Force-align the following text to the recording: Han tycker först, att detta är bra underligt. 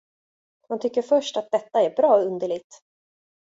Han 0.69 0.79
tycker 0.79 1.01
först, 1.01 1.37
att 1.37 1.51
detta 1.51 1.81
är 1.81 1.95
bra 1.95 2.17
underligt. 2.17 2.79